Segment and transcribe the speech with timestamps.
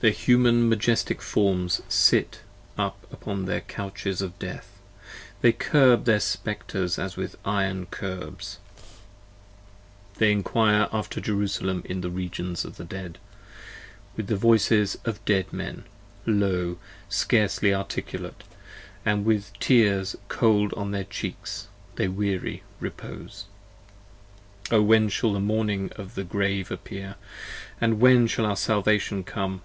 [0.00, 2.40] Their Human majestic Forms sit
[2.78, 4.80] up upon their Couches Of death:
[5.42, 8.56] they curb their Spectres as with iron curbs:
[10.16, 13.18] They enquire after Jerusalem in the regions of the dead,
[14.16, 15.84] With the voices of dead men,
[16.24, 16.78] low,
[17.10, 18.50] scarcely articulate, 70
[19.04, 21.66] And with tears cold on their cheeks
[21.96, 23.44] they weary repose.
[24.70, 27.16] O when shall the morning of the grave appear,
[27.82, 29.60] and when Shall our salvation come?